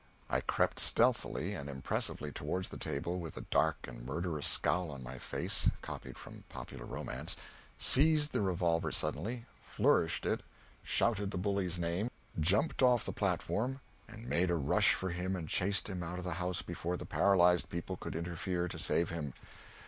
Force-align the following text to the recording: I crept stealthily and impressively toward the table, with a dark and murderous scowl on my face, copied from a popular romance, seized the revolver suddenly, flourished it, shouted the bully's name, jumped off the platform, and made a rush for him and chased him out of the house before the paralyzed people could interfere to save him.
I 0.31 0.41
crept 0.41 0.79
stealthily 0.79 1.53
and 1.53 1.69
impressively 1.69 2.31
toward 2.31 2.65
the 2.65 2.77
table, 2.77 3.19
with 3.19 3.37
a 3.37 3.41
dark 3.51 3.87
and 3.87 4.03
murderous 4.03 4.47
scowl 4.47 4.89
on 4.89 5.03
my 5.03 5.19
face, 5.19 5.69
copied 5.83 6.17
from 6.17 6.37
a 6.39 6.51
popular 6.51 6.85
romance, 6.87 7.37
seized 7.77 8.31
the 8.31 8.41
revolver 8.41 8.91
suddenly, 8.91 9.45
flourished 9.61 10.25
it, 10.25 10.41
shouted 10.81 11.29
the 11.29 11.37
bully's 11.37 11.77
name, 11.77 12.09
jumped 12.39 12.81
off 12.81 13.05
the 13.05 13.13
platform, 13.13 13.79
and 14.07 14.27
made 14.27 14.49
a 14.49 14.55
rush 14.55 14.95
for 14.95 15.11
him 15.11 15.35
and 15.35 15.49
chased 15.49 15.87
him 15.87 16.01
out 16.01 16.17
of 16.17 16.25
the 16.25 16.33
house 16.41 16.63
before 16.63 16.97
the 16.97 17.05
paralyzed 17.05 17.69
people 17.69 17.95
could 17.95 18.15
interfere 18.15 18.67
to 18.67 18.79
save 18.79 19.09
him. 19.11 19.35